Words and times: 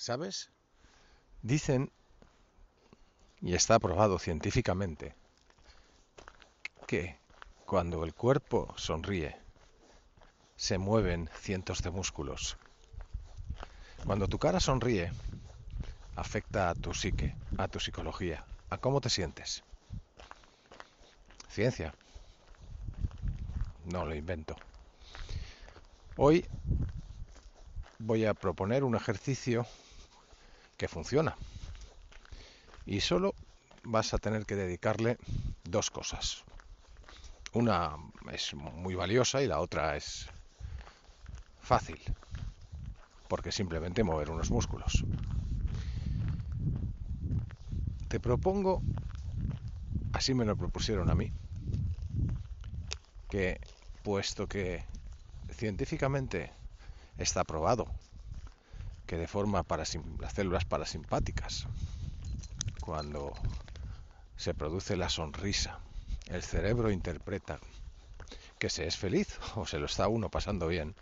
¿Sabes? 0.00 0.50
Dicen, 1.42 1.92
y 3.42 3.54
está 3.54 3.78
probado 3.78 4.18
científicamente, 4.18 5.14
que 6.86 7.18
cuando 7.66 8.02
el 8.04 8.14
cuerpo 8.14 8.72
sonríe, 8.78 9.36
se 10.56 10.78
mueven 10.78 11.28
cientos 11.38 11.82
de 11.82 11.90
músculos. 11.90 12.56
Cuando 14.06 14.26
tu 14.26 14.38
cara 14.38 14.58
sonríe, 14.58 15.12
afecta 16.16 16.70
a 16.70 16.74
tu 16.74 16.94
psique, 16.94 17.36
a 17.58 17.68
tu 17.68 17.78
psicología, 17.78 18.46
a 18.70 18.78
cómo 18.78 19.02
te 19.02 19.10
sientes. 19.10 19.62
Ciencia. 21.50 21.92
No 23.84 24.06
lo 24.06 24.14
invento. 24.14 24.56
Hoy 26.16 26.48
voy 27.98 28.24
a 28.24 28.32
proponer 28.32 28.82
un 28.82 28.96
ejercicio 28.96 29.66
que 30.80 30.88
funciona. 30.88 31.36
Y 32.86 33.02
solo 33.02 33.34
vas 33.82 34.14
a 34.14 34.18
tener 34.18 34.46
que 34.46 34.56
dedicarle 34.56 35.18
dos 35.64 35.90
cosas. 35.90 36.42
Una 37.52 37.96
es 38.32 38.54
muy 38.54 38.94
valiosa 38.94 39.42
y 39.42 39.46
la 39.46 39.60
otra 39.60 39.94
es 39.98 40.30
fácil, 41.60 42.00
porque 43.28 43.52
simplemente 43.52 44.02
mover 44.02 44.30
unos 44.30 44.50
músculos. 44.50 45.04
Te 48.08 48.18
propongo, 48.18 48.80
así 50.14 50.32
me 50.32 50.46
lo 50.46 50.56
propusieron 50.56 51.10
a 51.10 51.14
mí, 51.14 51.30
que 53.28 53.60
puesto 54.02 54.46
que 54.46 54.86
científicamente 55.50 56.50
está 57.18 57.44
probado 57.44 57.86
que 59.10 59.16
de 59.16 59.26
forma 59.26 59.66
las 59.68 60.32
células 60.32 60.64
parasimpáticas, 60.64 61.66
cuando 62.80 63.32
se 64.36 64.54
produce 64.54 64.96
la 64.96 65.08
sonrisa, 65.08 65.80
el 66.28 66.44
cerebro 66.44 66.92
interpreta 66.92 67.58
que 68.60 68.70
se 68.70 68.86
es 68.86 68.96
feliz 68.96 69.36
o 69.56 69.66
se 69.66 69.80
lo 69.80 69.86
está 69.86 70.06
uno 70.06 70.28
pasando 70.28 70.68
bien, 70.68 70.94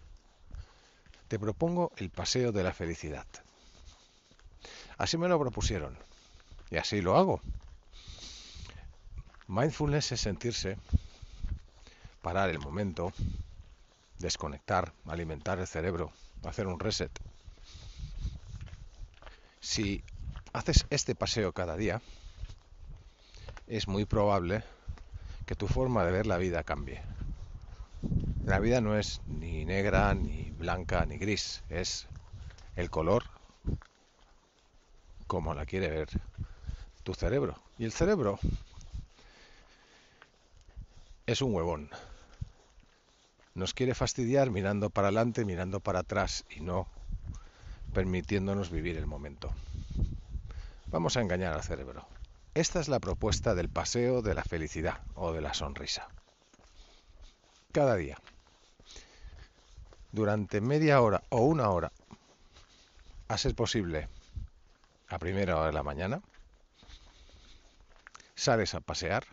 te 1.28 1.39
propongo 1.39 1.92
el 1.98 2.09
paseo 2.09 2.50
de 2.50 2.62
la 2.62 2.73
felicidad. 2.73 3.27
Así 4.97 5.19
me 5.19 5.28
lo 5.28 5.39
propusieron 5.39 5.95
y 6.70 6.78
así 6.78 7.03
lo 7.03 7.19
hago. 7.19 7.43
Mindfulness 9.48 10.12
es 10.12 10.22
sentirse, 10.22 10.78
parar 12.22 12.48
el 12.48 12.59
momento, 12.59 13.12
desconectar, 14.19 14.95
alimentar 15.05 15.59
el 15.59 15.67
cerebro, 15.67 16.11
hacer 16.43 16.67
un 16.69 16.81
reset 16.81 17.12
si 19.69 20.02
haces 20.55 20.86
este 20.88 21.14
paseo 21.14 21.52
cada 21.52 21.77
día, 21.77 22.00
es 23.66 23.86
muy 23.86 24.06
probable 24.06 24.64
que 25.44 25.56
tu 25.56 25.69
forma 25.69 26.06
de 26.06 26.10
ver 26.12 26.27
la 26.27 26.38
vida 26.38 26.62
cambie. 26.62 27.02
La 28.47 28.60
vida 28.60 28.80
no 28.80 28.98
es 28.98 29.20
ni 29.27 29.66
negra, 29.66 30.14
ni 30.14 30.52
blanca, 30.52 31.05
ni 31.05 31.19
gris, 31.19 31.62
es 31.69 32.06
el 32.77 32.88
color 32.88 33.25
como 35.27 35.52
la 35.52 35.66
quiere 35.66 35.91
ver 35.91 36.08
tu 37.03 37.12
cerebro. 37.12 37.55
Y 37.77 37.84
el 37.84 37.92
cerebro 37.92 38.38
es 41.27 41.42
un 41.42 41.55
huevón. 41.55 41.91
Nos 43.55 43.75
quiere 43.75 43.94
fastidiar 43.94 44.50
mirando 44.50 44.88
para 44.88 45.08
adelante, 45.08 45.44
mirando 45.44 45.80
para 45.80 45.98
atrás 45.98 46.47
y 46.48 46.60
no 46.60 46.88
permitiéndonos 47.92 48.70
vivir 48.70 48.97
el 48.97 49.06
momento. 49.06 49.53
Vamos 50.86 51.17
a 51.17 51.20
engañar 51.20 51.53
al 51.53 51.62
cerebro. 51.62 52.06
Esta 52.55 52.81
es 52.81 52.89
la 52.89 52.98
propuesta 52.98 53.55
del 53.55 53.69
paseo 53.69 54.22
de 54.22 54.34
la 54.34 54.42
felicidad 54.42 55.03
o 55.14 55.33
de 55.33 55.41
la 55.41 55.54
sonrisa. 55.54 56.09
Cada 57.72 57.94
día, 57.97 58.19
durante 60.12 60.60
media 60.60 61.00
hora 61.00 61.22
o 61.28 61.43
una 61.43 61.71
hora, 61.71 61.93
a 63.28 63.38
ser 63.38 63.54
posible, 63.54 64.09
a 65.09 65.19
primera 65.19 65.56
hora 65.56 65.66
de 65.66 65.72
la 65.72 65.82
mañana, 65.82 66.22
sales 68.34 68.75
a 68.75 68.81
pasear, 68.81 69.25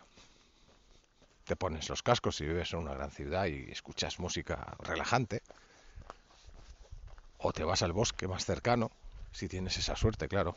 te 1.45 1.55
pones 1.55 1.89
los 1.89 2.03
cascos 2.03 2.35
si 2.35 2.45
vives 2.45 2.73
en 2.73 2.79
una 2.79 2.93
gran 2.93 3.11
ciudad 3.11 3.45
y 3.45 3.71
escuchas 3.71 4.19
música 4.19 4.75
relajante, 4.79 5.41
o 7.37 7.53
te 7.53 7.63
vas 7.63 7.81
al 7.81 7.93
bosque 7.93 8.27
más 8.27 8.45
cercano, 8.45 8.91
si 9.31 9.47
tienes 9.47 9.77
esa 9.77 9.95
suerte, 9.95 10.27
claro. 10.27 10.55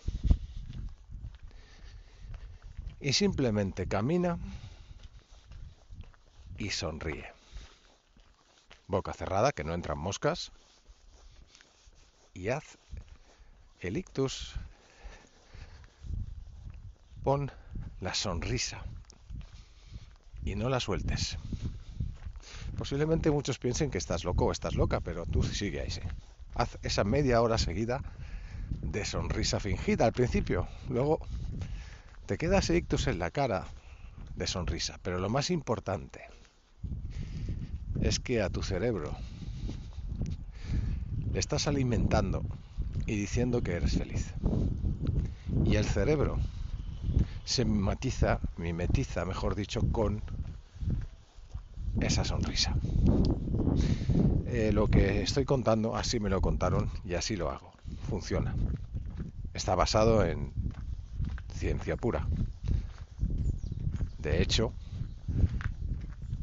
Y 3.00 3.12
simplemente 3.12 3.87
camina 3.87 4.39
y 6.56 6.71
sonríe. 6.71 7.33
Boca 8.87 9.12
cerrada, 9.12 9.53
que 9.53 9.65
no 9.65 9.75
entran 9.75 9.99
moscas. 9.99 10.50
Y 12.34 12.49
haz 12.49 12.78
el 13.81 13.97
ictus. 13.97 14.55
Pon 17.22 17.53
la 18.00 18.15
sonrisa. 18.15 18.83
Y 20.45 20.55
no 20.56 20.69
la 20.69 20.81
sueltes. 20.81 21.37
Posiblemente 22.77 23.31
muchos 23.31 23.59
piensen 23.59 23.91
que 23.91 23.99
estás 23.99 24.25
loco 24.25 24.47
o 24.47 24.53
estás 24.53 24.75
loca, 24.75 25.00
pero 25.00 25.27
tú 25.27 25.43
sigue 25.43 25.81
ahí. 25.81 25.91
Sí 25.91 26.00
haz 26.58 26.76
esa 26.82 27.04
media 27.04 27.41
hora 27.41 27.56
seguida 27.56 28.02
de 28.82 29.04
sonrisa 29.04 29.60
fingida 29.60 30.04
al 30.04 30.12
principio. 30.12 30.69
Luego 30.88 31.20
te 32.26 32.36
queda 32.36 32.58
ese 32.58 32.76
ictus 32.76 33.06
en 33.06 33.20
la 33.20 33.30
cara 33.30 33.64
de 34.34 34.46
sonrisa. 34.46 34.98
Pero 35.02 35.18
lo 35.20 35.30
más 35.30 35.50
importante 35.50 36.20
es 38.02 38.18
que 38.18 38.42
a 38.42 38.50
tu 38.50 38.62
cerebro 38.62 39.16
le 41.32 41.38
estás 41.38 41.68
alimentando 41.68 42.42
y 43.06 43.16
diciendo 43.16 43.62
que 43.62 43.72
eres 43.72 43.97
feliz. 43.97 44.34
Y 45.64 45.76
el 45.76 45.84
cerebro 45.84 46.38
se 47.44 47.64
mimetiza, 47.64 48.41
mimetiza, 48.56 49.24
mejor 49.24 49.54
dicho, 49.54 49.80
con 49.92 50.22
esa 52.00 52.24
sonrisa. 52.24 52.74
Eh, 54.47 54.72
lo 54.72 54.87
que 54.89 55.22
estoy 55.22 55.44
contando, 55.44 55.94
así 55.97 56.21
me 56.21 56.31
lo 56.31 56.41
contaron 56.41 56.89
y 57.05 57.15
así 57.15 57.37
lo 57.37 57.50
hago. 57.50 57.72
Funciona. 58.09 58.55
Está 59.55 59.75
basado 59.75 60.25
en 60.25 60.53
ciencia 61.55 61.97
pura. 61.97 62.27
De 64.19 64.43
hecho, 64.43 64.72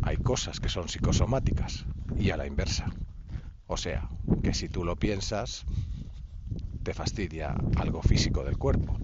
hay 0.03 0.17
cosas 0.17 0.59
que 0.59 0.69
son 0.69 0.87
psicosomáticas 0.87 1.85
y 2.17 2.29
a 2.29 2.37
la 2.37 2.45
inversa. 2.45 2.85
O 3.67 3.77
sea, 3.77 4.07
que 4.43 4.53
si 4.53 4.69
tú 4.69 4.83
lo 4.83 4.95
piensas, 4.95 5.65
te 6.83 6.93
fastidia 6.93 7.55
algo 7.77 8.01
físico 8.01 8.43
del 8.43 8.57
cuerpo. 8.57 8.97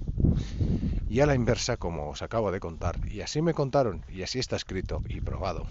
Y 1.10 1.20
a 1.20 1.26
la 1.26 1.36
inversa, 1.36 1.78
como 1.78 2.10
os 2.10 2.22
acabo 2.22 2.52
de 2.52 2.60
contar, 2.60 3.00
y 3.06 3.22
así 3.22 3.42
me 3.42 3.54
contaron, 3.54 4.04
y 4.08 4.22
así 4.22 4.40
está 4.40 4.56
escrito 4.56 5.02
y 5.10 5.20
probado, 5.20 5.66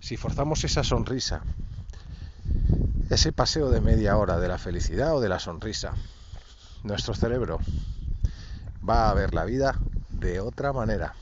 si 0.00 0.16
forzamos 0.16 0.64
esa 0.64 0.82
sonrisa, 0.82 1.42
ese 3.10 3.32
paseo 3.32 3.70
de 3.70 3.80
media 3.80 4.16
hora 4.16 4.38
de 4.38 4.48
la 4.48 4.58
felicidad 4.58 5.14
o 5.14 5.20
de 5.20 5.28
la 5.28 5.38
sonrisa, 5.38 5.94
nuestro 6.82 7.14
cerebro 7.14 7.60
va 8.88 9.10
a 9.10 9.14
ver 9.14 9.34
la 9.34 9.44
vida 9.44 9.78
de 10.08 10.40
otra 10.40 10.72
manera, 10.72 11.14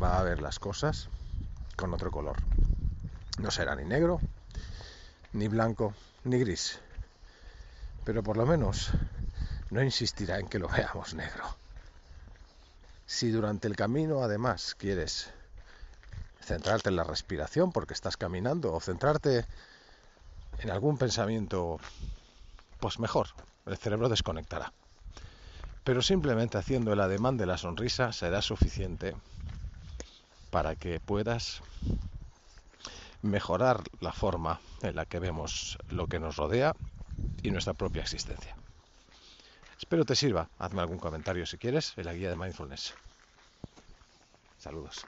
va 0.00 0.18
a 0.18 0.22
ver 0.22 0.42
las 0.42 0.58
cosas 0.58 1.08
con 1.76 1.94
otro 1.94 2.10
color. 2.10 2.36
No 3.38 3.50
será 3.50 3.74
ni 3.74 3.84
negro, 3.84 4.20
ni 5.32 5.48
blanco, 5.48 5.94
ni 6.24 6.38
gris, 6.38 6.78
pero 8.04 8.22
por 8.22 8.36
lo 8.36 8.46
menos 8.46 8.90
no 9.70 9.82
insistirá 9.82 10.38
en 10.38 10.48
que 10.48 10.58
lo 10.58 10.68
veamos 10.68 11.14
negro. 11.14 11.44
Si 13.06 13.30
durante 13.30 13.68
el 13.68 13.76
camino 13.76 14.22
además 14.22 14.74
quieres 14.74 15.30
centrarte 16.40 16.88
en 16.88 16.96
la 16.96 17.04
respiración 17.04 17.72
porque 17.72 17.94
estás 17.94 18.16
caminando 18.16 18.72
o 18.72 18.80
centrarte 18.80 19.46
en 20.58 20.70
algún 20.70 20.98
pensamiento, 20.98 21.78
pues 22.80 22.98
mejor, 22.98 23.28
el 23.66 23.76
cerebro 23.76 24.08
desconectará. 24.08 24.72
Pero 25.84 26.02
simplemente 26.02 26.58
haciendo 26.58 26.92
el 26.92 27.00
ademán 27.00 27.36
de 27.36 27.46
la 27.46 27.58
sonrisa 27.58 28.12
será 28.12 28.42
suficiente 28.42 29.14
para 30.50 30.74
que 30.76 31.00
puedas 31.00 31.62
mejorar 33.22 33.82
la 34.00 34.12
forma 34.12 34.60
en 34.82 34.96
la 34.96 35.04
que 35.04 35.18
vemos 35.18 35.78
lo 35.90 36.06
que 36.06 36.20
nos 36.20 36.36
rodea 36.36 36.74
y 37.42 37.50
nuestra 37.50 37.74
propia 37.74 38.02
existencia. 38.02 38.56
Espero 39.78 40.04
te 40.04 40.16
sirva. 40.16 40.48
Hazme 40.58 40.80
algún 40.80 40.98
comentario 40.98 41.46
si 41.46 41.58
quieres 41.58 41.92
en 41.96 42.06
la 42.06 42.14
guía 42.14 42.30
de 42.30 42.36
mindfulness. 42.36 42.94
Saludos. 44.58 45.06